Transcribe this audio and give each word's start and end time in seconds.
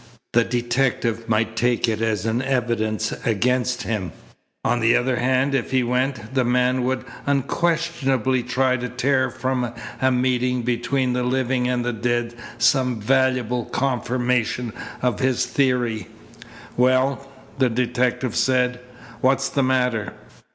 The 0.33 0.43
detective 0.43 1.29
might 1.29 1.55
take 1.55 1.87
it 1.87 2.01
as 2.01 2.25
an 2.25 2.41
evidence 2.41 3.11
against 3.23 3.83
him. 3.83 4.13
On 4.65 4.79
the 4.79 4.95
other 4.95 5.17
hand, 5.17 5.53
if 5.53 5.69
he 5.69 5.83
went, 5.83 6.33
the 6.33 6.43
man 6.43 6.81
would 6.85 7.05
unquestionably 7.27 8.41
try 8.41 8.77
to 8.77 8.89
tear 8.89 9.29
from 9.29 9.71
a 10.01 10.11
meeting 10.11 10.63
between 10.63 11.13
the 11.13 11.21
living 11.21 11.67
and 11.67 11.85
the 11.85 11.93
dead 11.93 12.33
some 12.57 12.99
valuable 12.99 13.65
confirmation 13.65 14.73
of 15.03 15.19
his 15.19 15.45
theory. 15.45 16.07
"Well?" 16.75 17.31
the 17.59 17.69
detective 17.69 18.35
said. 18.35 18.79
"What's 19.19 19.49
the 19.49 19.61
matter? 19.61 20.13